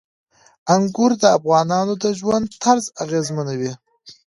[0.75, 3.71] انګور د افغانانو د ژوند طرز اغېزمنوي.